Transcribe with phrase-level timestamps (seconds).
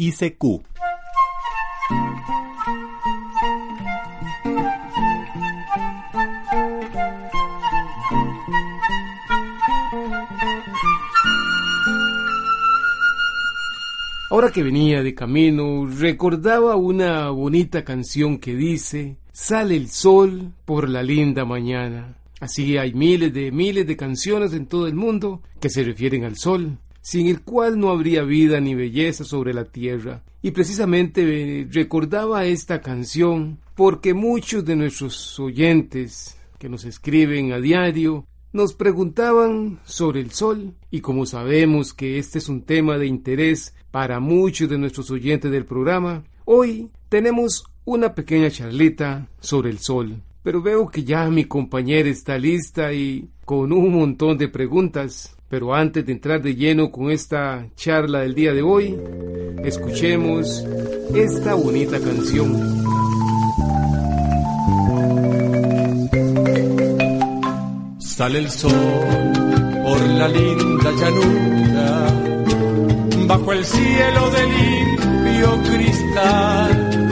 [0.00, 0.62] ICQ.
[14.30, 20.88] Ahora que venía de camino, recordaba una bonita canción que dice, Sale el sol por
[20.88, 22.16] la linda mañana.
[22.38, 26.36] Así hay miles de miles de canciones en todo el mundo que se refieren al
[26.36, 30.22] sol, sin el cual no habría vida ni belleza sobre la tierra.
[30.42, 37.60] Y precisamente eh, recordaba esta canción porque muchos de nuestros oyentes que nos escriben a
[37.60, 43.06] diario nos preguntaban sobre el sol y como sabemos que este es un tema de
[43.06, 49.78] interés para muchos de nuestros oyentes del programa, hoy tenemos una pequeña charlita sobre el
[49.78, 50.20] sol.
[50.42, 55.37] Pero veo que ya mi compañera está lista y con un montón de preguntas.
[55.48, 58.94] Pero antes de entrar de lleno con esta charla del día de hoy,
[59.64, 60.62] escuchemos
[61.14, 62.52] esta bonita canción.
[67.98, 68.72] Sale el sol
[69.84, 72.06] por la linda llanura,
[73.26, 77.08] bajo el cielo de limpio cristal.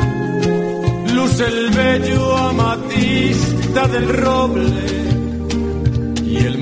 [1.15, 4.85] Luce el bello amatista del roble
[6.23, 6.59] y el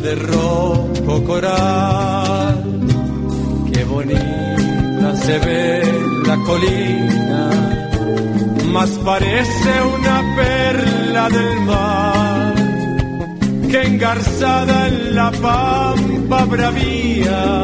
[0.00, 2.64] de rojo coral.
[3.72, 5.82] Qué bonita se ve
[6.26, 7.50] la colina,
[8.72, 12.54] más parece una perla del mar
[13.70, 17.62] que engarzada en la pampa bravía,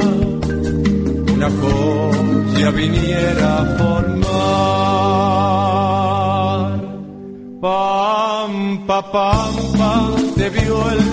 [1.34, 4.50] una joya viniera a formar.
[7.60, 11.09] Pampa, pampa, te vio el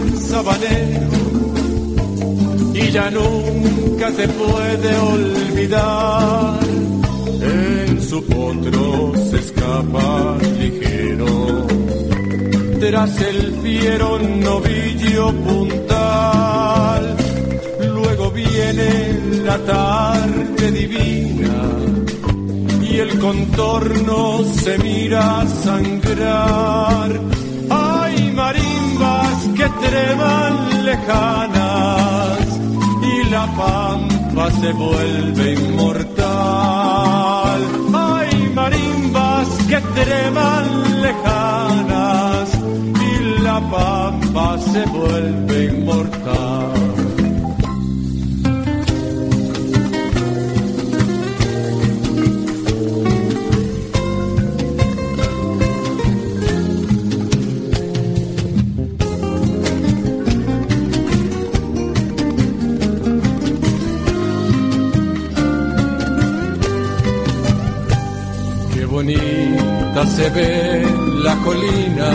[2.74, 6.60] y ya nunca te puede olvidar.
[7.42, 11.66] En su potro se escapa ligero
[12.80, 17.18] tras el fiero novillo puntal.
[17.96, 21.64] Luego viene la tarde divina
[22.84, 27.37] y el contorno se mira sangrar.
[29.78, 32.60] Hay marimbas que treman lejanas
[33.04, 36.67] y la pampa se vuelve inmortal.
[71.48, 72.14] Colina,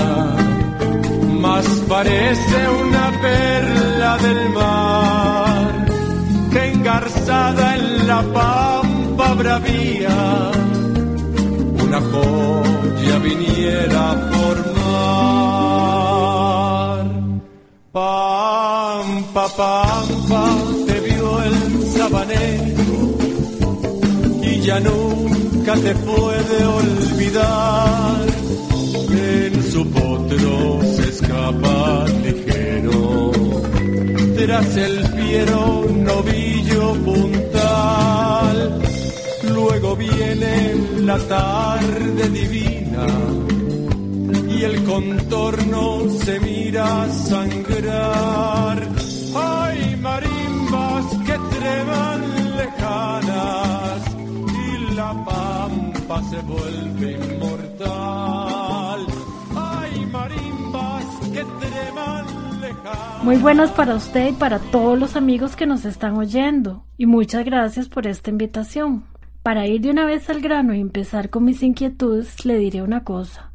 [1.41, 5.87] más parece una perla del mar,
[6.53, 10.51] que engarzada en la pampa bravía,
[11.85, 14.73] una joya viniera a formar.
[17.93, 20.45] Pampa, pampa,
[20.87, 21.57] te vio el
[21.97, 22.97] sabanero
[24.43, 28.33] y ya nunca te puede olvidar.
[29.11, 33.33] En su potro se escapa ligero,
[34.37, 38.81] tras el fiero novillo puntal.
[39.55, 43.07] Luego viene la tarde divina
[44.49, 48.89] y el contorno se mira sangrar.
[49.35, 54.03] Hay marimbas que treman lejanas
[54.67, 58.52] y la pampa se vuelve inmortal.
[63.23, 66.85] Muy buenas para usted y para todos los amigos que nos están oyendo.
[66.99, 69.05] Y muchas gracias por esta invitación.
[69.43, 73.05] Para ir de una vez al grano y empezar con mis inquietudes, le diré una
[73.05, 73.51] cosa.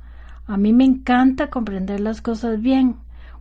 [0.46, 2.96] A mí me encanta comprender las cosas bien,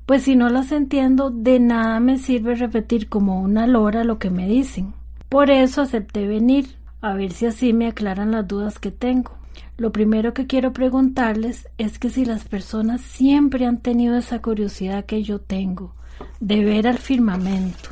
[0.06, 4.30] pues si no las entiendo, de nada me sirve repetir como una lora lo que
[4.30, 4.94] me dicen.
[5.28, 9.35] Por eso acepté venir, a ver si así me aclaran las dudas que tengo.
[9.76, 15.04] Lo primero que quiero preguntarles es que si las personas siempre han tenido esa curiosidad
[15.04, 15.94] que yo tengo,
[16.40, 17.90] de ver al firmamento.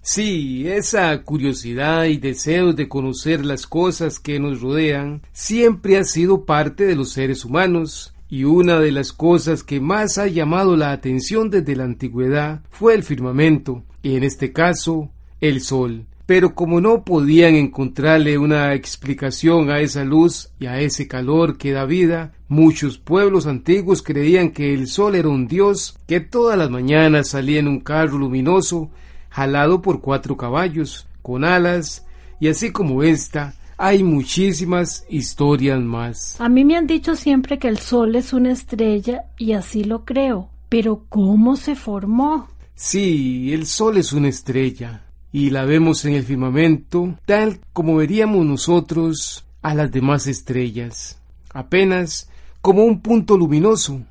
[0.00, 6.46] Sí, esa curiosidad y deseo de conocer las cosas que nos rodean siempre ha sido
[6.46, 10.92] parte de los seres humanos, y una de las cosas que más ha llamado la
[10.92, 15.10] atención desde la antigüedad fue el firmamento, y en este caso,
[15.40, 16.06] el sol.
[16.28, 21.72] Pero como no podían encontrarle una explicación a esa luz y a ese calor que
[21.72, 26.68] da vida, muchos pueblos antiguos creían que el sol era un dios que todas las
[26.68, 28.90] mañanas salía en un carro luminoso
[29.30, 32.04] jalado por cuatro caballos, con alas,
[32.40, 36.38] y así como esta, hay muchísimas historias más.
[36.42, 40.04] A mí me han dicho siempre que el sol es una estrella y así lo
[40.04, 40.50] creo.
[40.68, 42.48] Pero ¿cómo se formó?
[42.74, 48.44] Sí, el sol es una estrella, y la vemos en el firmamento tal como veríamos
[48.46, 51.20] nosotros a las demás estrellas,
[51.52, 52.30] apenas
[52.60, 54.02] como un punto luminoso.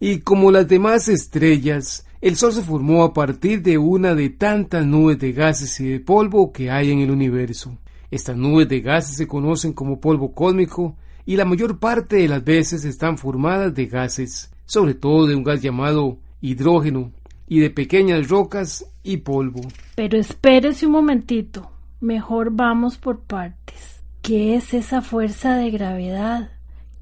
[0.00, 4.84] Y como las demás estrellas, el Sol se formó a partir de una de tantas
[4.84, 7.78] nubes de gases y de polvo que hay en el universo.
[8.10, 12.44] Estas nubes de gases se conocen como polvo cósmico y la mayor parte de las
[12.44, 17.12] veces están formadas de gases, sobre todo de un gas llamado hidrógeno
[17.52, 19.60] y de pequeñas rocas y polvo.
[19.94, 21.70] Pero espérese un momentito.
[22.00, 24.00] Mejor vamos por partes.
[24.22, 26.50] ¿Qué es esa fuerza de gravedad?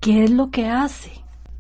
[0.01, 1.13] ¿Qué es lo que hace?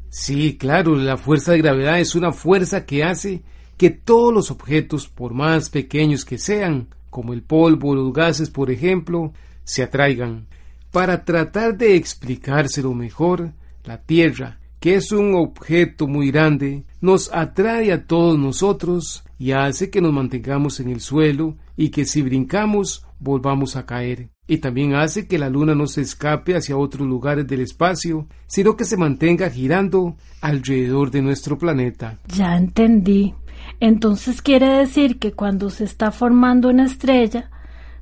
[0.09, 3.45] Sí, claro, la fuerza de gravedad es una fuerza que hace
[3.77, 8.51] que todos los objetos, por más pequeños que sean, como el polvo o los gases,
[8.51, 9.33] por ejemplo,
[9.63, 10.49] se atraigan.
[10.91, 13.53] Para tratar de explicárselo mejor,
[13.85, 19.91] la Tierra, que es un objeto muy grande, nos atrae a todos nosotros y hace
[19.91, 24.31] que nos mantengamos en el suelo y que si brincamos volvamos a caer.
[24.47, 28.77] Y también hace que la luna no se escape hacia otros lugares del espacio, sino
[28.77, 32.19] que se mantenga girando alrededor de nuestro planeta.
[32.35, 33.35] Ya entendí.
[33.79, 37.51] Entonces quiere decir que cuando se está formando una estrella,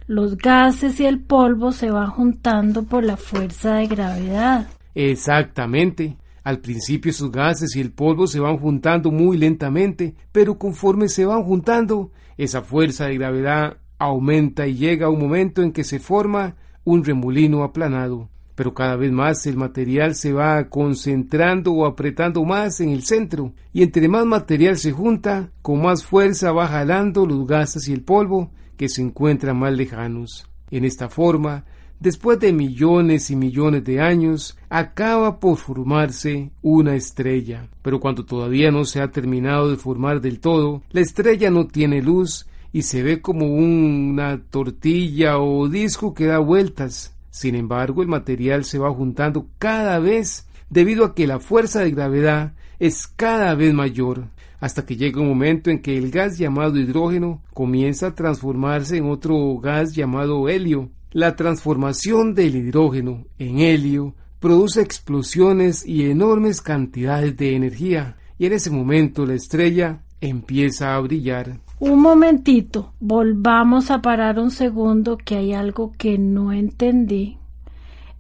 [0.07, 4.69] los gases y el polvo se van juntando por la fuerza de gravedad.
[4.95, 6.17] Exactamente.
[6.49, 11.27] Al principio esos gases y el polvo se van juntando muy lentamente, pero conforme se
[11.27, 16.57] van juntando, esa fuerza de gravedad aumenta y llega un momento en que se forma
[16.85, 18.31] un remolino aplanado.
[18.55, 23.53] Pero cada vez más el material se va concentrando o apretando más en el centro,
[23.75, 28.05] y entre más material se junta, con más fuerza va jalando los gases y el
[28.05, 30.49] polvo que se encuentran más lejanos.
[30.71, 31.67] En esta forma,
[32.01, 37.69] después de millones y millones de años, acaba por formarse una estrella.
[37.83, 42.03] Pero cuando todavía no se ha terminado de formar del todo, la estrella no tiene
[42.03, 47.15] luz y se ve como una tortilla o disco que da vueltas.
[47.31, 51.91] Sin embargo, el material se va juntando cada vez debido a que la fuerza de
[51.91, 54.27] gravedad es cada vez mayor,
[54.61, 59.11] hasta que llega un momento en que el gas llamado hidrógeno comienza a transformarse en
[59.11, 60.91] otro gas llamado helio.
[61.13, 68.53] La transformación del hidrógeno en helio produce explosiones y enormes cantidades de energía, y en
[68.53, 71.61] ese momento la estrella empieza a brillar.
[71.81, 77.39] Un momentito, volvamos a parar un segundo que hay algo que no entendí.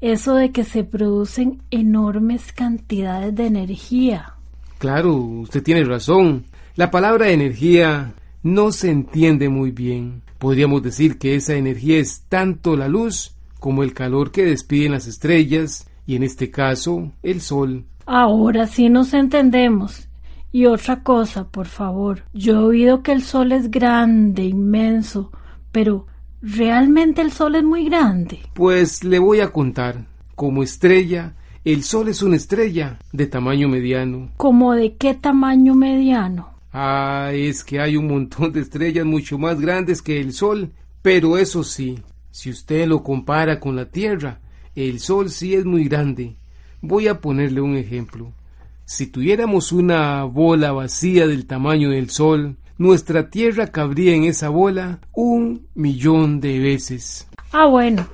[0.01, 4.35] Eso de que se producen enormes cantidades de energía.
[4.79, 6.45] Claro, usted tiene razón.
[6.77, 10.23] La palabra energía no se entiende muy bien.
[10.39, 15.07] Podríamos decir que esa energía es tanto la luz como el calor que despiden las
[15.07, 17.85] estrellas y en este caso el sol.
[18.07, 20.09] Ahora sí nos entendemos.
[20.51, 22.23] Y otra cosa, por favor.
[22.33, 25.31] Yo he oído que el sol es grande, inmenso,
[25.73, 26.07] pero
[26.41, 28.41] ¿realmente el sol es muy grande?
[28.55, 30.07] Pues le voy a contar.
[30.35, 34.31] Como estrella, el sol es una estrella de tamaño mediano.
[34.37, 36.58] ¿Como de qué tamaño mediano?
[36.73, 40.73] Ah, es que hay un montón de estrellas mucho más grandes que el sol.
[41.03, 41.99] Pero eso sí,
[42.31, 44.41] si usted lo compara con la Tierra,
[44.75, 46.37] el sol sí es muy grande.
[46.81, 48.33] Voy a ponerle un ejemplo.
[48.85, 55.01] Si tuviéramos una bola vacía del tamaño del sol, nuestra Tierra cabría en esa bola
[55.13, 57.29] un millón de veces.
[57.53, 58.07] Ah, bueno,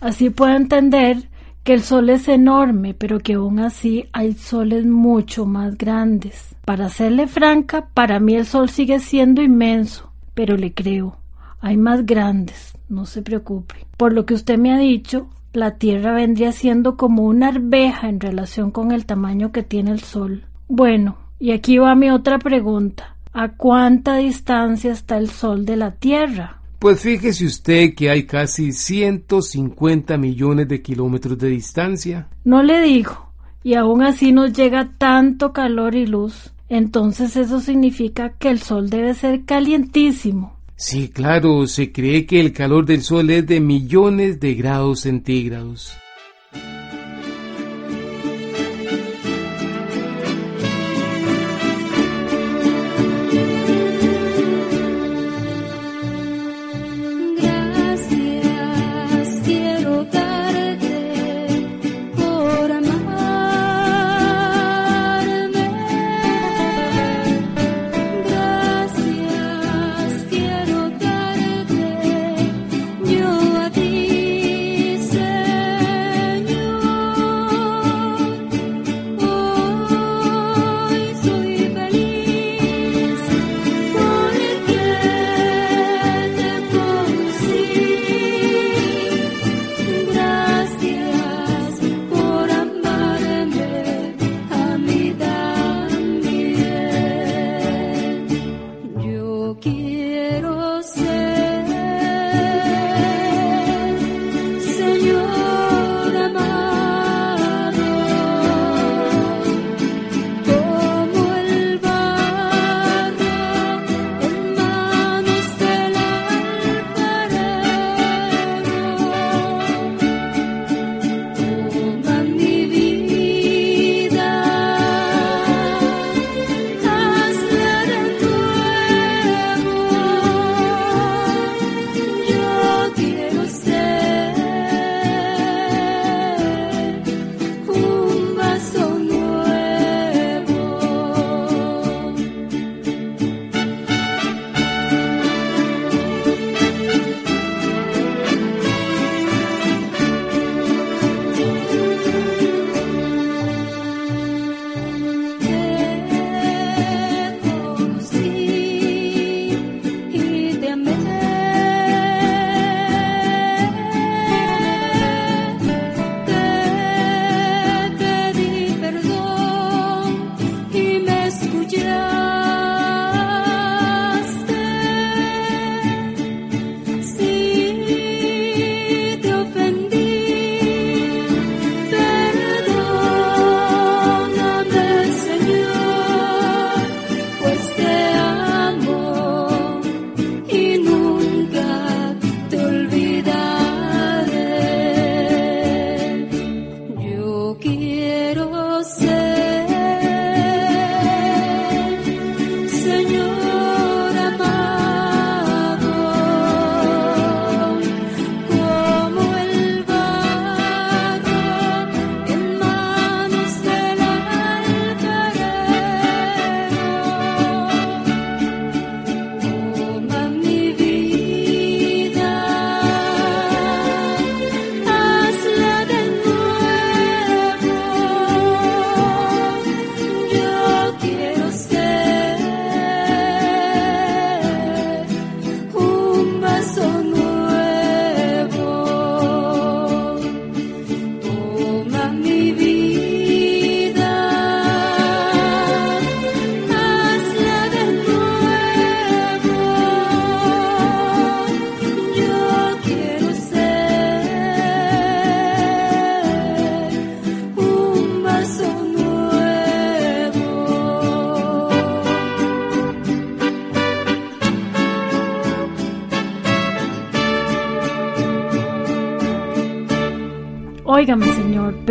[0.00, 1.28] así puedo entender
[1.68, 6.56] que el sol es enorme, pero que aún así hay soles mucho más grandes.
[6.64, 11.18] Para serle franca, para mí el sol sigue siendo inmenso, pero le creo.
[11.60, 13.74] Hay más grandes, no se preocupe.
[13.98, 18.20] Por lo que usted me ha dicho, la Tierra vendría siendo como una arveja en
[18.20, 20.44] relación con el tamaño que tiene el Sol.
[20.68, 23.14] Bueno, y aquí va mi otra pregunta.
[23.34, 26.57] ¿A cuánta distancia está el Sol de la Tierra?
[26.78, 32.28] Pues fíjese usted que hay casi 150 millones de kilómetros de distancia.
[32.44, 33.32] No le digo.
[33.64, 36.52] Y aún así nos llega tanto calor y luz.
[36.68, 40.56] Entonces eso significa que el sol debe ser calientísimo.
[40.76, 45.98] Sí, claro, se cree que el calor del sol es de millones de grados centígrados.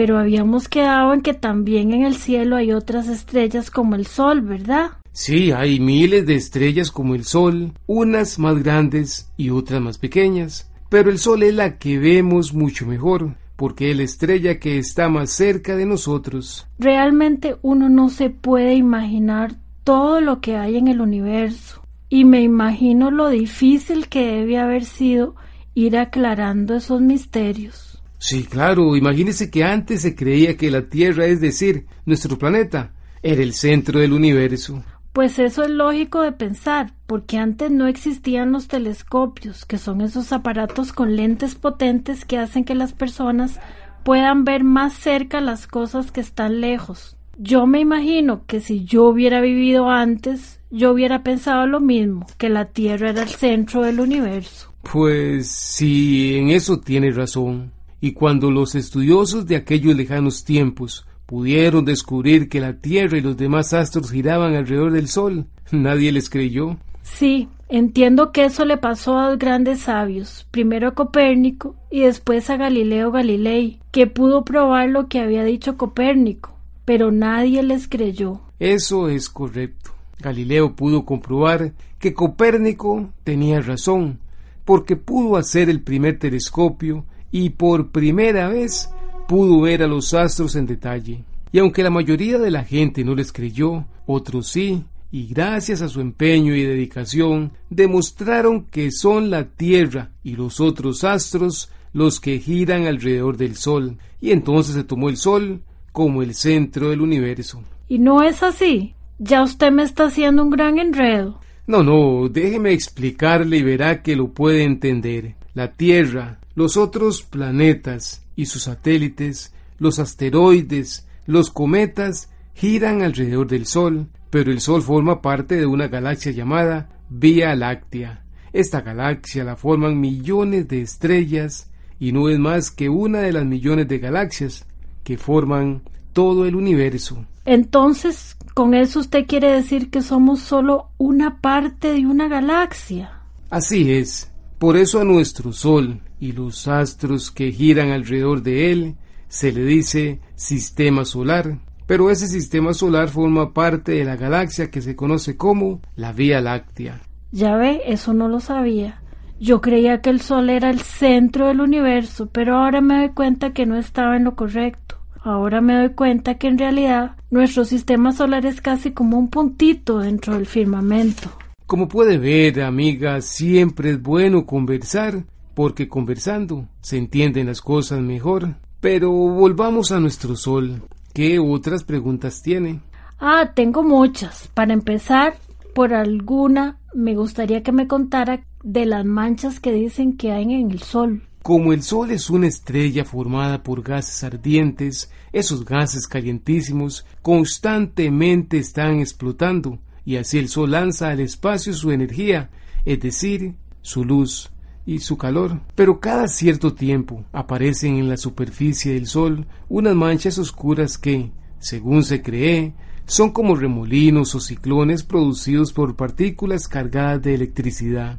[0.08, 4.40] Pero habíamos quedado en que también en el cielo hay otras estrellas como el sol,
[4.40, 4.92] ¿verdad?
[5.12, 10.72] Sí, hay miles de estrellas como el Sol, unas más grandes y otras más pequeñas,
[10.88, 15.10] pero el Sol es la que vemos mucho mejor, porque es la estrella que está
[15.10, 16.66] más cerca de nosotros.
[16.80, 21.82] Realmente uno no se puede imaginar todo lo que hay en el universo.
[22.08, 25.36] Y me imagino lo difícil que debe haber sido
[25.74, 27.97] ir aclarando esos misterios.
[28.20, 33.44] Sí, claro, imagínese que antes se creía que la Tierra, es decir, nuestro planeta, era
[33.44, 34.84] el centro del universo.
[35.14, 40.32] Pues eso es lógico de pensar, porque antes no existían los telescopios, que son esos
[40.32, 43.60] aparatos con lentes potentes que hacen que las personas
[44.04, 47.18] puedan ver más cerca las cosas que están lejos.
[47.40, 52.50] Yo me imagino que si yo hubiera vivido antes, yo hubiera pensado lo mismo, que
[52.50, 54.74] la Tierra era el centro del universo.
[54.92, 57.72] Pues sí, en eso tiene razón.
[58.00, 63.38] Y cuando los estudiosos de aquellos lejanos tiempos pudieron descubrir que la Tierra y los
[63.38, 66.78] demás astros giraban alrededor del Sol, nadie les creyó.
[67.04, 72.50] Sí, entiendo que eso le pasó a los grandes sabios, primero a Copérnico y después
[72.50, 78.42] a Galileo Galilei, que pudo probar lo que había dicho Copérnico, pero nadie les creyó.
[78.60, 79.92] Eso es correcto.
[80.20, 84.20] Galileo pudo comprobar que Copérnico tenía razón,
[84.66, 88.90] porque pudo hacer el primer telescopio y por primera vez
[89.28, 91.24] pudo ver a los astros en detalle.
[91.52, 95.90] Y aunque la mayoría de la gente no les creyó, otros sí, y gracias a
[95.90, 102.40] su empeño y dedicación, demostraron que son la Tierra y los otros astros los que
[102.40, 107.64] giran alrededor del Sol, y entonces se tomó el Sol como el centro del universo.
[107.88, 108.94] Y no es así.
[109.20, 111.40] Ya usted me está haciendo un gran enredo.
[111.66, 115.36] No, no, déjeme explicarle y verá que lo puede entender.
[115.54, 123.68] La Tierra, los otros planetas y sus satélites, los asteroides, los cometas, giran alrededor del
[123.68, 128.24] Sol, pero el Sol forma parte de una galaxia llamada Vía Láctea.
[128.54, 133.46] Esta galaxia la forman millones de estrellas y no es más que una de las
[133.46, 134.66] millones de galaxias
[135.04, 137.24] que forman todo el universo.
[137.46, 143.12] Entonces, con eso usted quiere decir que somos solo una parte de una galaxia.
[143.52, 144.32] Así es.
[144.58, 148.96] Por eso a nuestro Sol y los astros que giran alrededor de él
[149.28, 151.60] se le dice sistema solar.
[151.86, 156.42] Pero ese sistema solar forma parte de la galaxia que se conoce como la Vía
[156.42, 157.02] Láctea.
[157.32, 159.02] Ya ve, eso no lo sabía.
[159.40, 163.54] Yo creía que el Sol era el centro del universo, pero ahora me doy cuenta
[163.54, 164.98] que no estaba en lo correcto.
[165.24, 170.00] Ahora me doy cuenta que en realidad nuestro sistema solar es casi como un puntito
[170.00, 171.30] dentro del firmamento.
[171.66, 175.26] Como puede ver, amiga, siempre es bueno conversar,
[175.58, 178.58] porque conversando se entienden las cosas mejor.
[178.80, 180.84] Pero volvamos a nuestro Sol.
[181.16, 182.82] ¿Qué otras preguntas tiene?
[183.18, 184.50] Ah, tengo muchas.
[184.54, 185.36] Para empezar,
[185.74, 190.70] por alguna, me gustaría que me contara de las manchas que dicen que hay en
[190.70, 191.24] el Sol.
[191.42, 199.00] Como el Sol es una estrella formada por gases ardientes, esos gases calientísimos constantemente están
[199.00, 202.52] explotando y así el Sol lanza al espacio su energía,
[202.86, 204.52] es decir, su luz
[204.88, 205.60] y su calor.
[205.76, 212.04] Pero cada cierto tiempo aparecen en la superficie del Sol unas manchas oscuras que, según
[212.04, 212.74] se cree,
[213.06, 218.18] son como remolinos o ciclones producidos por partículas cargadas de electricidad.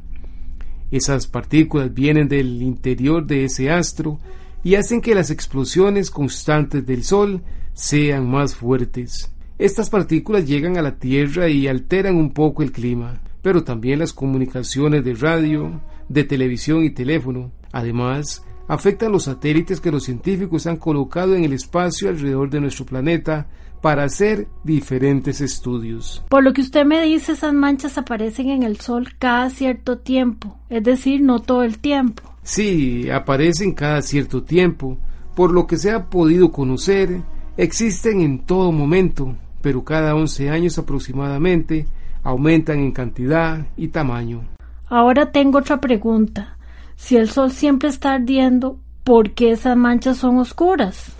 [0.91, 4.19] Esas partículas vienen del interior de ese astro
[4.63, 7.41] y hacen que las explosiones constantes del Sol
[7.73, 9.31] sean más fuertes.
[9.57, 14.13] Estas partículas llegan a la Tierra y alteran un poco el clima, pero también las
[14.13, 17.51] comunicaciones de radio, de televisión y teléfono.
[17.71, 22.85] Además, afectan los satélites que los científicos han colocado en el espacio alrededor de nuestro
[22.85, 23.47] planeta
[23.81, 26.23] para hacer diferentes estudios.
[26.29, 30.59] Por lo que usted me dice, esas manchas aparecen en el Sol cada cierto tiempo,
[30.69, 32.23] es decir, no todo el tiempo.
[32.43, 34.97] Sí, aparecen cada cierto tiempo,
[35.35, 37.21] por lo que se ha podido conocer,
[37.55, 41.85] existen en todo momento, pero cada 11 años aproximadamente
[42.23, 44.41] aumentan en cantidad y tamaño.
[44.89, 46.57] Ahora tengo otra pregunta.
[46.95, 51.11] Si el Sol siempre está ardiendo, ¿por qué esas manchas son oscuras?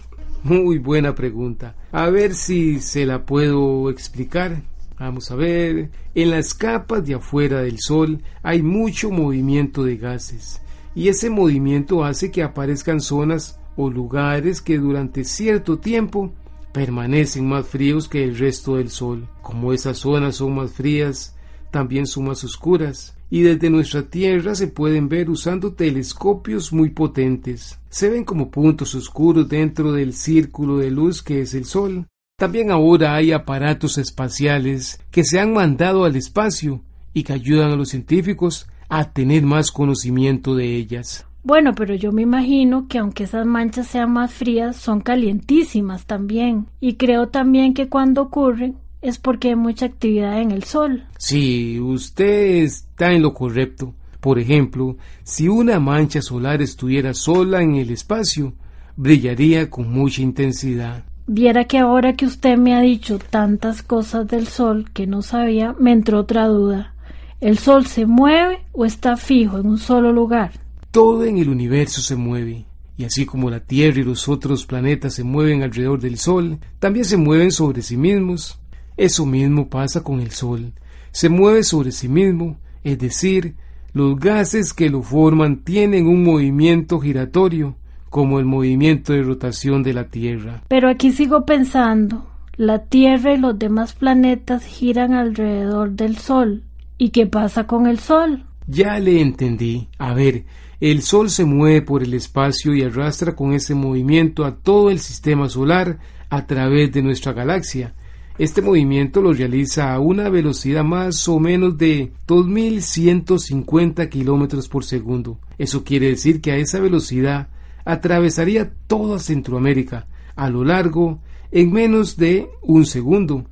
[0.43, 1.75] Muy buena pregunta.
[1.91, 4.63] A ver si se la puedo explicar.
[4.99, 5.91] Vamos a ver.
[6.15, 10.61] En las capas de afuera del Sol hay mucho movimiento de gases
[10.95, 16.33] y ese movimiento hace que aparezcan zonas o lugares que durante cierto tiempo
[16.73, 19.27] permanecen más fríos que el resto del Sol.
[19.41, 21.35] Como esas zonas son más frías,
[21.71, 27.79] también son más oscuras y desde nuestra Tierra se pueden ver usando telescopios muy potentes.
[27.89, 32.07] Se ven como puntos oscuros dentro del círculo de luz que es el Sol.
[32.37, 36.81] También ahora hay aparatos espaciales que se han mandado al espacio
[37.13, 41.25] y que ayudan a los científicos a tener más conocimiento de ellas.
[41.43, 46.67] Bueno, pero yo me imagino que aunque esas manchas sean más frías, son calientísimas también.
[46.79, 51.03] Y creo también que cuando ocurren es porque hay mucha actividad en el sol.
[51.17, 53.93] Sí, usted está en lo correcto.
[54.19, 58.53] Por ejemplo, si una mancha solar estuviera sola en el espacio,
[58.97, 61.05] brillaría con mucha intensidad.
[61.25, 65.75] Viera que ahora que usted me ha dicho tantas cosas del sol que no sabía,
[65.79, 66.93] me entró otra duda.
[67.39, 70.51] ¿El sol se mueve o está fijo en un solo lugar?
[70.91, 72.65] Todo en el universo se mueve,
[72.97, 77.05] y así como la Tierra y los otros planetas se mueven alrededor del Sol, también
[77.05, 78.58] se mueven sobre sí mismos.
[78.99, 80.73] Eso mismo pasa con el Sol.
[81.11, 83.55] Se mueve sobre sí mismo, es decir,
[83.93, 87.77] los gases que lo forman tienen un movimiento giratorio,
[88.09, 90.63] como el movimiento de rotación de la Tierra.
[90.67, 92.27] Pero aquí sigo pensando.
[92.57, 96.63] La Tierra y los demás planetas giran alrededor del Sol.
[96.97, 98.43] ¿Y qué pasa con el Sol?
[98.67, 99.87] Ya le entendí.
[99.97, 100.43] A ver,
[100.81, 104.99] el Sol se mueve por el espacio y arrastra con ese movimiento a todo el
[104.99, 107.93] sistema solar a través de nuestra galaxia.
[108.39, 115.39] Este movimiento lo realiza a una velocidad más o menos de 2150 kilómetros por segundo.
[115.57, 117.49] Eso quiere decir que a esa velocidad
[117.83, 121.19] atravesaría toda Centroamérica a lo largo
[121.51, 123.43] en menos de un segundo.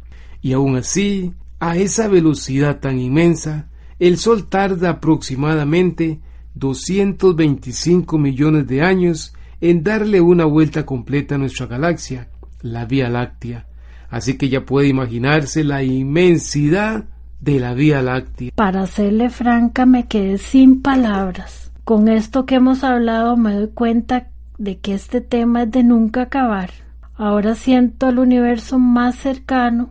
[0.42, 3.68] Y aún así, a esa velocidad tan inmensa,
[4.00, 6.22] el Sol tarda aproximadamente
[6.56, 12.30] 225 millones de años en darle una vuelta completa a nuestra galaxia,
[12.62, 13.67] la Vía Láctea.
[14.10, 17.06] Así que ya puede imaginarse la inmensidad
[17.40, 18.52] de la Vía Láctea.
[18.56, 21.72] Para serle franca, me quedé sin palabras.
[21.84, 26.24] Con esto que hemos hablado me doy cuenta de que este tema es de nunca
[26.24, 26.72] acabar.
[27.16, 29.90] Ahora siento el universo más cercano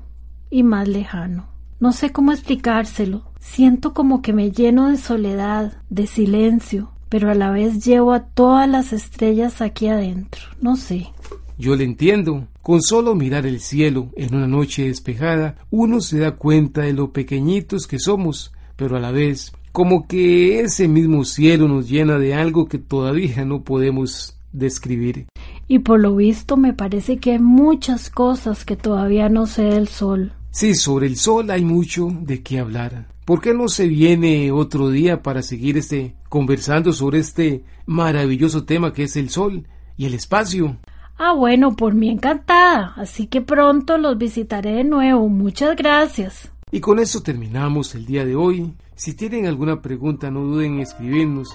[0.50, 1.48] y más lejano.
[1.80, 3.24] No sé cómo explicárselo.
[3.38, 8.24] Siento como que me lleno de soledad, de silencio, pero a la vez llevo a
[8.24, 10.42] todas las estrellas aquí adentro.
[10.60, 11.08] No sé.
[11.58, 12.48] Yo le entiendo.
[12.62, 17.12] Con solo mirar el cielo en una noche despejada, uno se da cuenta de lo
[17.12, 22.34] pequeñitos que somos, pero a la vez, como que ese mismo cielo nos llena de
[22.34, 25.26] algo que todavía no podemos describir.
[25.68, 29.88] Y por lo visto me parece que hay muchas cosas que todavía no sé del
[29.88, 30.32] sol.
[30.50, 33.08] Sí, sobre el sol hay mucho de qué hablar.
[33.24, 38.92] ¿Por qué no se viene otro día para seguir este conversando sobre este maravilloso tema
[38.92, 39.66] que es el sol
[39.96, 40.78] y el espacio?
[41.18, 42.92] Ah, bueno, por mí encantada.
[42.96, 45.28] Así que pronto los visitaré de nuevo.
[45.28, 46.50] Muchas gracias.
[46.70, 48.74] Y con eso terminamos el día de hoy.
[48.94, 51.48] Si tienen alguna pregunta, no duden en escribirnos.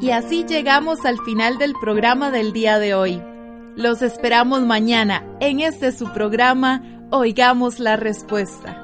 [0.00, 3.22] Y así llegamos al final del programa del día de hoy.
[3.76, 8.83] Los esperamos mañana en este su programa Oigamos la Respuesta.